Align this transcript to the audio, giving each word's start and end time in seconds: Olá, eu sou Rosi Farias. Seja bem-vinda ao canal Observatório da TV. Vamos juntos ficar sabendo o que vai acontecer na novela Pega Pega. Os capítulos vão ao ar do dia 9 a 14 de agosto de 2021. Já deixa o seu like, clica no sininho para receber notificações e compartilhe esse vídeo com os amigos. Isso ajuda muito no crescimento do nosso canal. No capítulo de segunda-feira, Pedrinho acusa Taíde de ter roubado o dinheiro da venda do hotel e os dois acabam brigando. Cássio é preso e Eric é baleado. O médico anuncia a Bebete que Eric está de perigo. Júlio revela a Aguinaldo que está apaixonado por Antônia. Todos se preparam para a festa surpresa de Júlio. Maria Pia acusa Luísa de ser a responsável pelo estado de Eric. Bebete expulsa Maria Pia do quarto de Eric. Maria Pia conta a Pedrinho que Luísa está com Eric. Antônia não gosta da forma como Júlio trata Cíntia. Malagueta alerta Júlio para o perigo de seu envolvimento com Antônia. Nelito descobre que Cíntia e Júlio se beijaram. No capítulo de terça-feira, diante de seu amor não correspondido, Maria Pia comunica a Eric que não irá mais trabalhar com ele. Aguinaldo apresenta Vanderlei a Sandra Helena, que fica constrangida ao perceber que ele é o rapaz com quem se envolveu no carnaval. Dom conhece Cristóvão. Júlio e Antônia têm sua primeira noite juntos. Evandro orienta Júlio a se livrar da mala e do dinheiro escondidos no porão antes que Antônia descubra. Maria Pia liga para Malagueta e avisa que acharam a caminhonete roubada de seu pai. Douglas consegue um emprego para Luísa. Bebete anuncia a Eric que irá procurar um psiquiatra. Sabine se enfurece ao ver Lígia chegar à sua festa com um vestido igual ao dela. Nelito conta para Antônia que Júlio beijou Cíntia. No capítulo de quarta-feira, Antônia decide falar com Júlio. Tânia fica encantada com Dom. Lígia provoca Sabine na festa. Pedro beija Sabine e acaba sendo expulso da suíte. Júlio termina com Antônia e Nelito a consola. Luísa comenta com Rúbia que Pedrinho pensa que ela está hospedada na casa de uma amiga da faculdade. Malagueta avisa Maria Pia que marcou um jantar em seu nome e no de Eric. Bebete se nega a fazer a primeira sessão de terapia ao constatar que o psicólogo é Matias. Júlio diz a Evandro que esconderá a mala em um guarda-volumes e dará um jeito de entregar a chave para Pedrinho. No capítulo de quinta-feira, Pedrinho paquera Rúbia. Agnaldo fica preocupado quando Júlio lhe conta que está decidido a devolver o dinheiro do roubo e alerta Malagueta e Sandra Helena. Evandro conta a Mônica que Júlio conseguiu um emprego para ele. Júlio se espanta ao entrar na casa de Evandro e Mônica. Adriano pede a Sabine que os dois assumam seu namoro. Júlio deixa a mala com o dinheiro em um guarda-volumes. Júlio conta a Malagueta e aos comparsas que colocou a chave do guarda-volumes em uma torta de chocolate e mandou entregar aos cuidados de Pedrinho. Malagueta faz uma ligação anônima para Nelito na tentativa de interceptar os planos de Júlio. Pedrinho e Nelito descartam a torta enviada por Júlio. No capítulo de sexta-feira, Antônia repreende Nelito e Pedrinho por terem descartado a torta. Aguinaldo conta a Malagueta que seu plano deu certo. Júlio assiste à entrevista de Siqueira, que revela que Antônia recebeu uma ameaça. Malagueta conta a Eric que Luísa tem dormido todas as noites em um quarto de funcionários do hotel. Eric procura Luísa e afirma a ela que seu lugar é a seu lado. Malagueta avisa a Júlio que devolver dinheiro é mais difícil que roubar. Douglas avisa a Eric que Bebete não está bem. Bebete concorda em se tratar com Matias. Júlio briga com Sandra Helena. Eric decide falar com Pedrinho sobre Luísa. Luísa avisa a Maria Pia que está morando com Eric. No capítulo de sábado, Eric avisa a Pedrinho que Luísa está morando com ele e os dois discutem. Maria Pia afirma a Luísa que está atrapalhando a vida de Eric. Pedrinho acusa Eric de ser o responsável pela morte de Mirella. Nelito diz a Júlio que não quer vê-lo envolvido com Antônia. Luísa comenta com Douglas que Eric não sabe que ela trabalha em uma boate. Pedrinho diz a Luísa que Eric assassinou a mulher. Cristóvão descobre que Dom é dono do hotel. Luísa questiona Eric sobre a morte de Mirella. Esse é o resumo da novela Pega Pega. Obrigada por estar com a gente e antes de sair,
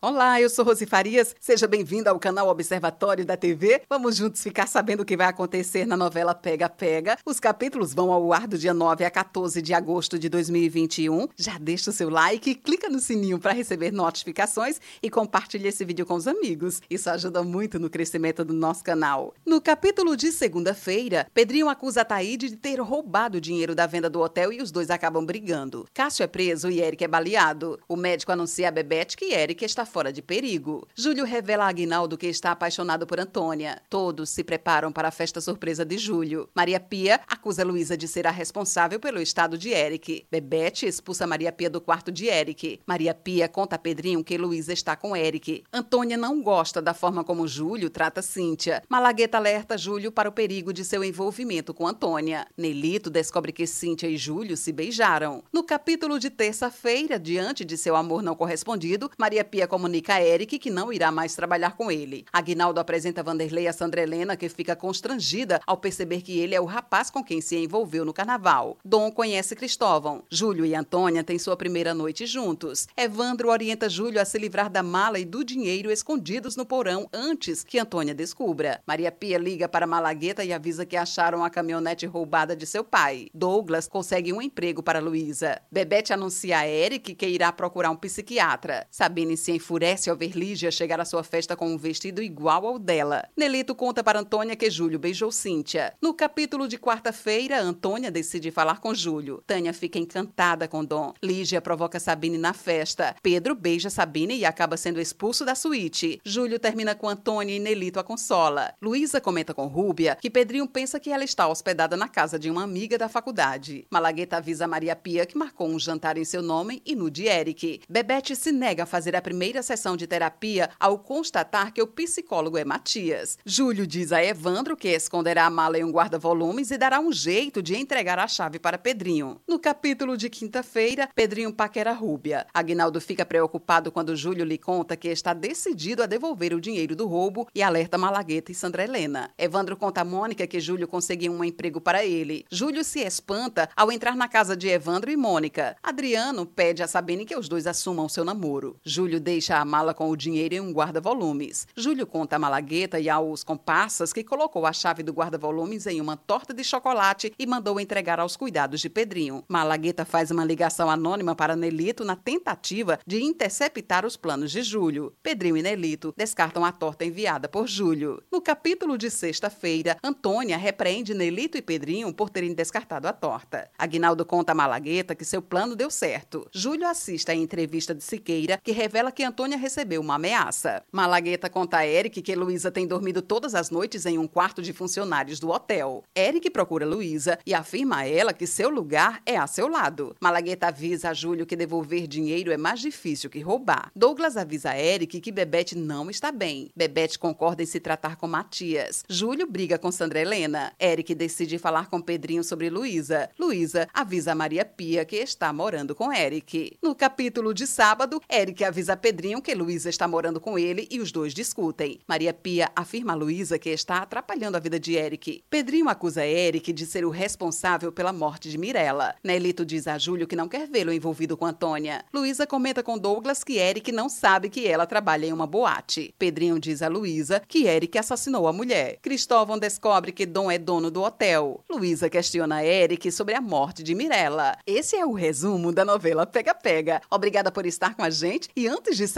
Olá, 0.00 0.40
eu 0.40 0.48
sou 0.48 0.64
Rosi 0.64 0.86
Farias. 0.86 1.34
Seja 1.40 1.66
bem-vinda 1.66 2.10
ao 2.10 2.20
canal 2.20 2.46
Observatório 2.46 3.26
da 3.26 3.36
TV. 3.36 3.82
Vamos 3.90 4.14
juntos 4.14 4.40
ficar 4.40 4.68
sabendo 4.68 5.00
o 5.00 5.04
que 5.04 5.16
vai 5.16 5.26
acontecer 5.26 5.84
na 5.84 5.96
novela 5.96 6.36
Pega 6.36 6.68
Pega. 6.68 7.18
Os 7.26 7.40
capítulos 7.40 7.92
vão 7.94 8.12
ao 8.12 8.32
ar 8.32 8.46
do 8.46 8.56
dia 8.56 8.72
9 8.72 9.04
a 9.04 9.10
14 9.10 9.60
de 9.60 9.74
agosto 9.74 10.16
de 10.16 10.28
2021. 10.28 11.26
Já 11.36 11.58
deixa 11.58 11.90
o 11.90 11.92
seu 11.92 12.08
like, 12.08 12.54
clica 12.54 12.88
no 12.88 13.00
sininho 13.00 13.40
para 13.40 13.52
receber 13.52 13.90
notificações 13.90 14.80
e 15.02 15.10
compartilhe 15.10 15.66
esse 15.66 15.84
vídeo 15.84 16.06
com 16.06 16.14
os 16.14 16.28
amigos. 16.28 16.80
Isso 16.88 17.10
ajuda 17.10 17.42
muito 17.42 17.80
no 17.80 17.90
crescimento 17.90 18.44
do 18.44 18.54
nosso 18.54 18.84
canal. 18.84 19.34
No 19.44 19.60
capítulo 19.60 20.16
de 20.16 20.30
segunda-feira, 20.30 21.26
Pedrinho 21.34 21.68
acusa 21.68 22.04
Taíde 22.04 22.50
de 22.50 22.56
ter 22.56 22.80
roubado 22.80 23.38
o 23.38 23.40
dinheiro 23.40 23.74
da 23.74 23.84
venda 23.84 24.08
do 24.08 24.20
hotel 24.20 24.52
e 24.52 24.62
os 24.62 24.70
dois 24.70 24.90
acabam 24.90 25.26
brigando. 25.26 25.88
Cássio 25.92 26.22
é 26.22 26.28
preso 26.28 26.70
e 26.70 26.80
Eric 26.80 27.02
é 27.02 27.08
baleado. 27.08 27.80
O 27.88 27.96
médico 27.96 28.30
anuncia 28.30 28.68
a 28.68 28.70
Bebete 28.70 29.16
que 29.16 29.34
Eric 29.34 29.64
está 29.64 29.88
de 30.04 30.22
perigo. 30.22 30.86
Júlio 30.94 31.24
revela 31.24 31.64
a 31.64 31.68
Aguinaldo 31.68 32.16
que 32.16 32.28
está 32.28 32.52
apaixonado 32.52 33.06
por 33.06 33.18
Antônia. 33.18 33.82
Todos 33.90 34.30
se 34.30 34.44
preparam 34.44 34.92
para 34.92 35.08
a 35.08 35.10
festa 35.10 35.40
surpresa 35.40 35.84
de 35.84 35.98
Júlio. 35.98 36.48
Maria 36.54 36.78
Pia 36.78 37.20
acusa 37.26 37.64
Luísa 37.64 37.96
de 37.96 38.06
ser 38.06 38.26
a 38.26 38.30
responsável 38.30 39.00
pelo 39.00 39.20
estado 39.20 39.58
de 39.58 39.70
Eric. 39.70 40.24
Bebete 40.30 40.86
expulsa 40.86 41.26
Maria 41.26 41.52
Pia 41.52 41.68
do 41.68 41.80
quarto 41.80 42.12
de 42.12 42.26
Eric. 42.26 42.80
Maria 42.86 43.12
Pia 43.12 43.48
conta 43.48 43.76
a 43.76 43.78
Pedrinho 43.78 44.22
que 44.22 44.38
Luísa 44.38 44.72
está 44.72 44.94
com 44.96 45.16
Eric. 45.16 45.64
Antônia 45.72 46.16
não 46.16 46.42
gosta 46.42 46.80
da 46.80 46.94
forma 46.94 47.24
como 47.24 47.48
Júlio 47.48 47.90
trata 47.90 48.22
Cíntia. 48.22 48.82
Malagueta 48.88 49.36
alerta 49.36 49.76
Júlio 49.76 50.12
para 50.12 50.28
o 50.28 50.32
perigo 50.32 50.72
de 50.72 50.84
seu 50.84 51.02
envolvimento 51.02 51.74
com 51.74 51.86
Antônia. 51.86 52.46
Nelito 52.56 53.10
descobre 53.10 53.52
que 53.52 53.66
Cíntia 53.66 54.08
e 54.08 54.16
Júlio 54.16 54.56
se 54.56 54.72
beijaram. 54.72 55.42
No 55.52 55.64
capítulo 55.64 56.18
de 56.18 56.30
terça-feira, 56.30 57.18
diante 57.18 57.64
de 57.64 57.76
seu 57.76 57.96
amor 57.96 58.22
não 58.22 58.34
correspondido, 58.34 59.10
Maria 59.18 59.44
Pia 59.44 59.66
comunica 59.78 60.14
a 60.14 60.20
Eric 60.20 60.58
que 60.58 60.70
não 60.72 60.92
irá 60.92 61.12
mais 61.12 61.36
trabalhar 61.36 61.76
com 61.76 61.88
ele. 61.88 62.24
Aguinaldo 62.32 62.80
apresenta 62.80 63.22
Vanderlei 63.22 63.68
a 63.68 63.72
Sandra 63.72 64.02
Helena, 64.02 64.36
que 64.36 64.48
fica 64.48 64.74
constrangida 64.74 65.60
ao 65.64 65.76
perceber 65.76 66.20
que 66.20 66.36
ele 66.36 66.52
é 66.52 66.60
o 66.60 66.64
rapaz 66.64 67.10
com 67.10 67.22
quem 67.22 67.40
se 67.40 67.56
envolveu 67.56 68.04
no 68.04 68.12
carnaval. 68.12 68.76
Dom 68.84 69.12
conhece 69.12 69.54
Cristóvão. 69.54 70.24
Júlio 70.28 70.66
e 70.66 70.74
Antônia 70.74 71.22
têm 71.22 71.38
sua 71.38 71.56
primeira 71.56 71.94
noite 71.94 72.26
juntos. 72.26 72.88
Evandro 72.96 73.50
orienta 73.50 73.88
Júlio 73.88 74.20
a 74.20 74.24
se 74.24 74.36
livrar 74.36 74.68
da 74.68 74.82
mala 74.82 75.20
e 75.20 75.24
do 75.24 75.44
dinheiro 75.44 75.92
escondidos 75.92 76.56
no 76.56 76.66
porão 76.66 77.08
antes 77.12 77.62
que 77.62 77.78
Antônia 77.78 78.12
descubra. 78.12 78.80
Maria 78.84 79.12
Pia 79.12 79.38
liga 79.38 79.68
para 79.68 79.86
Malagueta 79.86 80.44
e 80.44 80.52
avisa 80.52 80.84
que 80.84 80.96
acharam 80.96 81.44
a 81.44 81.50
caminhonete 81.50 82.04
roubada 82.04 82.56
de 82.56 82.66
seu 82.66 82.82
pai. 82.82 83.28
Douglas 83.32 83.86
consegue 83.86 84.32
um 84.32 84.42
emprego 84.42 84.82
para 84.82 84.98
Luísa. 84.98 85.62
Bebete 85.70 86.12
anuncia 86.12 86.58
a 86.58 86.66
Eric 86.66 87.14
que 87.14 87.28
irá 87.28 87.52
procurar 87.52 87.90
um 87.90 87.96
psiquiatra. 87.96 88.84
Sabine 88.90 89.36
se 89.36 89.52
enfurece 89.68 90.08
ao 90.08 90.16
ver 90.16 90.34
Lígia 90.34 90.70
chegar 90.70 90.98
à 90.98 91.04
sua 91.04 91.22
festa 91.22 91.54
com 91.54 91.68
um 91.68 91.76
vestido 91.76 92.22
igual 92.22 92.66
ao 92.66 92.78
dela. 92.78 93.28
Nelito 93.36 93.74
conta 93.74 94.02
para 94.02 94.18
Antônia 94.18 94.56
que 94.56 94.70
Júlio 94.70 94.98
beijou 94.98 95.30
Cíntia. 95.30 95.92
No 96.00 96.14
capítulo 96.14 96.66
de 96.66 96.78
quarta-feira, 96.78 97.60
Antônia 97.60 98.10
decide 98.10 98.50
falar 98.50 98.80
com 98.80 98.94
Júlio. 98.94 99.42
Tânia 99.46 99.74
fica 99.74 99.98
encantada 99.98 100.66
com 100.66 100.82
Dom. 100.82 101.12
Lígia 101.22 101.60
provoca 101.60 102.00
Sabine 102.00 102.38
na 102.38 102.54
festa. 102.54 103.14
Pedro 103.22 103.54
beija 103.54 103.90
Sabine 103.90 104.38
e 104.38 104.46
acaba 104.46 104.78
sendo 104.78 105.02
expulso 105.02 105.44
da 105.44 105.54
suíte. 105.54 106.18
Júlio 106.24 106.58
termina 106.58 106.94
com 106.94 107.06
Antônia 107.06 107.54
e 107.54 107.58
Nelito 107.58 108.00
a 108.00 108.04
consola. 108.04 108.72
Luísa 108.80 109.20
comenta 109.20 109.52
com 109.52 109.66
Rúbia 109.66 110.16
que 110.18 110.30
Pedrinho 110.30 110.66
pensa 110.66 110.98
que 110.98 111.10
ela 111.10 111.24
está 111.24 111.46
hospedada 111.46 111.94
na 111.94 112.08
casa 112.08 112.38
de 112.38 112.50
uma 112.50 112.62
amiga 112.62 112.96
da 112.96 113.08
faculdade. 113.08 113.86
Malagueta 113.90 114.38
avisa 114.38 114.66
Maria 114.66 114.96
Pia 114.96 115.26
que 115.26 115.36
marcou 115.36 115.68
um 115.68 115.78
jantar 115.78 116.16
em 116.16 116.24
seu 116.24 116.40
nome 116.40 116.82
e 116.86 116.96
no 116.96 117.10
de 117.10 117.26
Eric. 117.26 117.82
Bebete 117.86 118.34
se 118.34 118.50
nega 118.50 118.84
a 118.84 118.86
fazer 118.86 119.14
a 119.14 119.20
primeira 119.20 119.57
sessão 119.62 119.96
de 119.96 120.06
terapia 120.06 120.70
ao 120.78 120.98
constatar 120.98 121.72
que 121.72 121.82
o 121.82 121.86
psicólogo 121.86 122.58
é 122.58 122.64
Matias. 122.64 123.38
Júlio 123.44 123.86
diz 123.86 124.12
a 124.12 124.22
Evandro 124.24 124.76
que 124.76 124.88
esconderá 124.88 125.46
a 125.46 125.50
mala 125.50 125.78
em 125.78 125.84
um 125.84 125.90
guarda-volumes 125.90 126.70
e 126.70 126.78
dará 126.78 127.00
um 127.00 127.12
jeito 127.12 127.62
de 127.62 127.76
entregar 127.76 128.18
a 128.18 128.28
chave 128.28 128.58
para 128.58 128.78
Pedrinho. 128.78 129.40
No 129.46 129.58
capítulo 129.58 130.16
de 130.16 130.28
quinta-feira, 130.28 131.08
Pedrinho 131.14 131.52
paquera 131.52 131.92
Rúbia. 131.92 132.46
Agnaldo 132.52 133.00
fica 133.00 133.24
preocupado 133.24 133.90
quando 133.90 134.16
Júlio 134.16 134.44
lhe 134.44 134.58
conta 134.58 134.96
que 134.96 135.08
está 135.08 135.32
decidido 135.32 136.02
a 136.02 136.06
devolver 136.06 136.54
o 136.54 136.60
dinheiro 136.60 136.94
do 136.94 137.06
roubo 137.06 137.48
e 137.54 137.62
alerta 137.62 137.98
Malagueta 137.98 138.52
e 138.52 138.54
Sandra 138.54 138.84
Helena. 138.84 139.30
Evandro 139.38 139.76
conta 139.76 140.00
a 140.00 140.04
Mônica 140.04 140.46
que 140.46 140.60
Júlio 140.60 140.88
conseguiu 140.88 141.32
um 141.32 141.44
emprego 141.44 141.80
para 141.80 142.04
ele. 142.04 142.44
Júlio 142.50 142.84
se 142.84 143.00
espanta 143.00 143.68
ao 143.76 143.90
entrar 143.90 144.16
na 144.16 144.28
casa 144.28 144.56
de 144.56 144.68
Evandro 144.68 145.10
e 145.10 145.16
Mônica. 145.16 145.76
Adriano 145.82 146.46
pede 146.46 146.82
a 146.82 146.86
Sabine 146.86 147.24
que 147.24 147.36
os 147.36 147.48
dois 147.48 147.66
assumam 147.66 148.08
seu 148.08 148.24
namoro. 148.24 148.76
Júlio 148.84 149.20
deixa 149.20 149.47
a 149.56 149.64
mala 149.64 149.94
com 149.94 150.10
o 150.10 150.16
dinheiro 150.16 150.54
em 150.54 150.60
um 150.60 150.72
guarda-volumes. 150.72 151.66
Júlio 151.76 152.06
conta 152.06 152.36
a 152.36 152.38
Malagueta 152.38 153.00
e 153.00 153.08
aos 153.08 153.42
comparsas 153.42 154.12
que 154.12 154.24
colocou 154.24 154.66
a 154.66 154.72
chave 154.72 155.02
do 155.02 155.12
guarda-volumes 155.12 155.86
em 155.86 156.00
uma 156.00 156.16
torta 156.16 156.52
de 156.52 156.62
chocolate 156.62 157.32
e 157.38 157.46
mandou 157.46 157.80
entregar 157.80 158.20
aos 158.20 158.36
cuidados 158.36 158.80
de 158.80 158.88
Pedrinho. 158.88 159.44
Malagueta 159.48 160.04
faz 160.04 160.30
uma 160.30 160.44
ligação 160.44 160.90
anônima 160.90 161.34
para 161.34 161.56
Nelito 161.56 162.04
na 162.04 162.16
tentativa 162.16 162.98
de 163.06 163.22
interceptar 163.22 164.04
os 164.04 164.16
planos 164.16 164.50
de 164.50 164.62
Júlio. 164.62 165.14
Pedrinho 165.22 165.56
e 165.56 165.62
Nelito 165.62 166.12
descartam 166.16 166.64
a 166.64 166.72
torta 166.72 167.04
enviada 167.04 167.48
por 167.48 167.66
Júlio. 167.66 168.22
No 168.30 168.40
capítulo 168.40 168.98
de 168.98 169.10
sexta-feira, 169.10 169.96
Antônia 170.02 170.56
repreende 170.58 171.14
Nelito 171.14 171.56
e 171.56 171.62
Pedrinho 171.62 172.12
por 172.12 172.30
terem 172.30 172.52
descartado 172.52 173.08
a 173.08 173.12
torta. 173.12 173.70
Aguinaldo 173.78 174.24
conta 174.24 174.52
a 174.52 174.54
Malagueta 174.54 175.14
que 175.14 175.24
seu 175.24 175.40
plano 175.40 175.76
deu 175.76 175.90
certo. 175.90 176.48
Júlio 176.52 176.86
assiste 176.86 177.30
à 177.30 177.34
entrevista 177.34 177.94
de 177.94 178.02
Siqueira, 178.02 178.58
que 178.62 178.72
revela 178.72 179.12
que 179.12 179.22
Antônia 179.22 179.37
recebeu 179.46 180.00
uma 180.00 180.16
ameaça. 180.16 180.82
Malagueta 180.90 181.48
conta 181.48 181.78
a 181.78 181.86
Eric 181.86 182.20
que 182.22 182.34
Luísa 182.34 182.70
tem 182.70 182.86
dormido 182.86 183.22
todas 183.22 183.54
as 183.54 183.70
noites 183.70 184.06
em 184.06 184.18
um 184.18 184.26
quarto 184.26 184.60
de 184.60 184.72
funcionários 184.72 185.38
do 185.38 185.50
hotel. 185.50 186.02
Eric 186.16 186.50
procura 186.50 186.86
Luísa 186.86 187.38
e 187.46 187.54
afirma 187.54 187.98
a 187.98 188.08
ela 188.08 188.32
que 188.32 188.46
seu 188.46 188.68
lugar 188.68 189.20
é 189.24 189.36
a 189.36 189.46
seu 189.46 189.68
lado. 189.68 190.16
Malagueta 190.20 190.68
avisa 190.68 191.10
a 191.10 191.14
Júlio 191.14 191.46
que 191.46 191.56
devolver 191.56 192.06
dinheiro 192.06 192.52
é 192.52 192.56
mais 192.56 192.80
difícil 192.80 193.30
que 193.30 193.40
roubar. 193.40 193.90
Douglas 193.94 194.36
avisa 194.36 194.70
a 194.70 194.78
Eric 194.78 195.20
que 195.20 195.32
Bebete 195.32 195.76
não 195.76 196.10
está 196.10 196.32
bem. 196.32 196.70
Bebete 196.74 197.18
concorda 197.18 197.62
em 197.62 197.66
se 197.66 197.80
tratar 197.80 198.16
com 198.16 198.26
Matias. 198.26 199.04
Júlio 199.08 199.46
briga 199.46 199.78
com 199.78 199.92
Sandra 199.92 200.20
Helena. 200.20 200.72
Eric 200.80 201.14
decide 201.14 201.58
falar 201.58 201.88
com 201.88 202.00
Pedrinho 202.00 202.42
sobre 202.42 202.70
Luísa. 202.70 203.30
Luísa 203.38 203.88
avisa 203.92 204.32
a 204.32 204.34
Maria 204.34 204.64
Pia 204.64 205.04
que 205.04 205.16
está 205.16 205.52
morando 205.52 205.94
com 205.94 206.12
Eric. 206.12 206.76
No 206.82 206.94
capítulo 206.94 207.52
de 207.52 207.66
sábado, 207.66 208.20
Eric 208.30 208.64
avisa 208.64 208.94
a 208.94 208.96
Pedrinho 209.28 209.42
que 209.42 209.54
Luísa 209.54 209.90
está 209.90 210.08
morando 210.08 210.40
com 210.40 210.58
ele 210.58 210.88
e 210.90 211.00
os 211.00 211.12
dois 211.12 211.34
discutem. 211.34 212.00
Maria 212.08 212.32
Pia 212.32 212.70
afirma 212.74 213.12
a 213.12 213.16
Luísa 213.16 213.58
que 213.58 213.68
está 213.68 213.98
atrapalhando 213.98 214.56
a 214.56 214.60
vida 214.60 214.80
de 214.80 214.94
Eric. 214.94 215.44
Pedrinho 215.50 215.90
acusa 215.90 216.24
Eric 216.24 216.72
de 216.72 216.86
ser 216.86 217.04
o 217.04 217.10
responsável 217.10 217.92
pela 217.92 218.10
morte 218.10 218.48
de 218.48 218.56
Mirella. 218.56 219.14
Nelito 219.22 219.66
diz 219.66 219.86
a 219.86 219.98
Júlio 219.98 220.26
que 220.26 220.34
não 220.34 220.48
quer 220.48 220.66
vê-lo 220.66 220.94
envolvido 220.94 221.36
com 221.36 221.44
Antônia. 221.44 222.06
Luísa 222.10 222.46
comenta 222.46 222.82
com 222.82 222.96
Douglas 222.96 223.44
que 223.44 223.58
Eric 223.58 223.92
não 223.92 224.08
sabe 224.08 224.48
que 224.48 224.66
ela 224.66 224.86
trabalha 224.86 225.26
em 225.26 225.32
uma 225.34 225.46
boate. 225.46 226.14
Pedrinho 226.18 226.58
diz 226.58 226.80
a 226.80 226.88
Luísa 226.88 227.42
que 227.46 227.66
Eric 227.66 227.98
assassinou 227.98 228.48
a 228.48 228.52
mulher. 228.52 228.96
Cristóvão 229.02 229.58
descobre 229.58 230.10
que 230.10 230.24
Dom 230.24 230.50
é 230.50 230.56
dono 230.56 230.90
do 230.90 231.02
hotel. 231.02 231.62
Luísa 231.68 232.08
questiona 232.08 232.64
Eric 232.64 233.12
sobre 233.12 233.34
a 233.34 233.42
morte 233.42 233.82
de 233.82 233.94
Mirella. 233.94 234.56
Esse 234.66 234.96
é 234.96 235.04
o 235.04 235.12
resumo 235.12 235.70
da 235.70 235.84
novela 235.84 236.24
Pega 236.24 236.54
Pega. 236.54 237.02
Obrigada 237.10 237.52
por 237.52 237.66
estar 237.66 237.94
com 237.94 238.02
a 238.02 238.08
gente 238.08 238.48
e 238.56 238.66
antes 238.66 238.96
de 238.96 239.06
sair, 239.06 239.17